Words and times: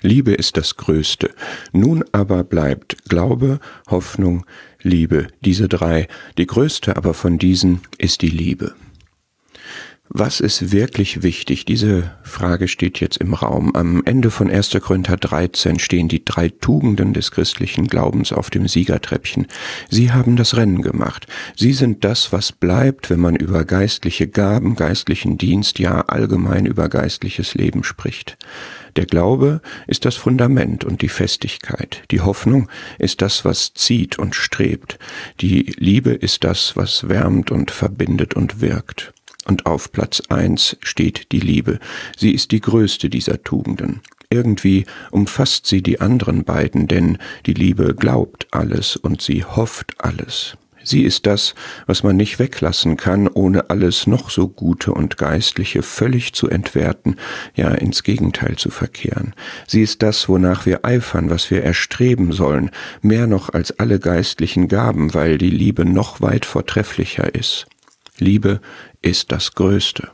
Liebe 0.00 0.32
ist 0.32 0.56
das 0.56 0.76
Größte. 0.76 1.30
Nun 1.72 2.04
aber 2.12 2.44
bleibt 2.44 3.04
Glaube, 3.08 3.60
Hoffnung, 3.88 4.46
Liebe, 4.82 5.28
diese 5.42 5.68
drei. 5.68 6.08
Die 6.38 6.46
größte 6.46 6.96
aber 6.96 7.14
von 7.14 7.38
diesen 7.38 7.80
ist 7.98 8.22
die 8.22 8.28
Liebe. 8.28 8.74
Was 10.12 10.40
ist 10.40 10.72
wirklich 10.72 11.22
wichtig? 11.22 11.64
Diese 11.66 12.10
Frage 12.24 12.66
steht 12.66 12.98
jetzt 12.98 13.18
im 13.18 13.32
Raum. 13.32 13.76
Am 13.76 14.02
Ende 14.04 14.32
von 14.32 14.50
1. 14.50 14.76
Korinther 14.82 15.16
13 15.16 15.78
stehen 15.78 16.08
die 16.08 16.24
drei 16.24 16.48
Tugenden 16.48 17.14
des 17.14 17.30
christlichen 17.30 17.86
Glaubens 17.86 18.32
auf 18.32 18.50
dem 18.50 18.66
Siegertreppchen. 18.66 19.46
Sie 19.88 20.10
haben 20.10 20.34
das 20.34 20.56
Rennen 20.56 20.82
gemacht. 20.82 21.28
Sie 21.54 21.72
sind 21.72 22.02
das, 22.02 22.32
was 22.32 22.50
bleibt, 22.50 23.08
wenn 23.08 23.20
man 23.20 23.36
über 23.36 23.64
geistliche 23.64 24.26
Gaben, 24.26 24.74
geistlichen 24.74 25.38
Dienst, 25.38 25.78
ja 25.78 26.00
allgemein 26.00 26.66
über 26.66 26.88
geistliches 26.88 27.54
Leben 27.54 27.84
spricht. 27.84 28.36
Der 28.96 29.06
Glaube 29.06 29.60
ist 29.86 30.04
das 30.06 30.16
Fundament 30.16 30.82
und 30.82 31.02
die 31.02 31.08
Festigkeit. 31.08 32.02
Die 32.10 32.20
Hoffnung 32.20 32.68
ist 32.98 33.22
das, 33.22 33.44
was 33.44 33.74
zieht 33.74 34.18
und 34.18 34.34
strebt. 34.34 34.98
Die 35.40 35.72
Liebe 35.78 36.10
ist 36.10 36.42
das, 36.42 36.76
was 36.76 37.08
wärmt 37.08 37.52
und 37.52 37.70
verbindet 37.70 38.34
und 38.34 38.60
wirkt 38.60 39.12
und 39.46 39.66
auf 39.66 39.92
Platz 39.92 40.22
eins 40.28 40.76
steht 40.80 41.32
die 41.32 41.40
Liebe. 41.40 41.78
Sie 42.16 42.32
ist 42.32 42.52
die 42.52 42.60
größte 42.60 43.10
dieser 43.10 43.42
Tugenden. 43.42 44.00
Irgendwie 44.30 44.86
umfasst 45.10 45.66
sie 45.66 45.82
die 45.82 46.00
anderen 46.00 46.44
beiden, 46.44 46.86
denn 46.86 47.18
die 47.46 47.54
Liebe 47.54 47.94
glaubt 47.96 48.46
alles 48.52 48.96
und 48.96 49.22
sie 49.22 49.44
hofft 49.44 49.94
alles. 49.98 50.56
Sie 50.82 51.02
ist 51.02 51.26
das, 51.26 51.54
was 51.86 52.02
man 52.02 52.16
nicht 52.16 52.38
weglassen 52.38 52.96
kann, 52.96 53.28
ohne 53.28 53.70
alles 53.70 54.06
noch 54.06 54.30
so 54.30 54.48
Gute 54.48 54.92
und 54.92 55.18
Geistliche 55.18 55.82
völlig 55.82 56.32
zu 56.32 56.48
entwerten, 56.48 57.16
ja 57.54 57.68
ins 57.68 58.02
Gegenteil 58.02 58.56
zu 58.56 58.70
verkehren. 58.70 59.34
Sie 59.66 59.82
ist 59.82 60.02
das, 60.02 60.28
wonach 60.28 60.64
wir 60.64 60.84
eifern, 60.84 61.28
was 61.28 61.50
wir 61.50 61.62
erstreben 61.62 62.32
sollen, 62.32 62.70
mehr 63.02 63.26
noch 63.26 63.50
als 63.50 63.78
alle 63.78 63.98
geistlichen 63.98 64.68
Gaben, 64.68 65.12
weil 65.12 65.38
die 65.38 65.50
Liebe 65.50 65.84
noch 65.84 66.20
weit 66.20 66.46
vortrefflicher 66.46 67.34
ist. 67.34 67.66
Liebe 68.20 68.60
ist 69.02 69.32
das 69.32 69.52
Größte. 69.54 70.10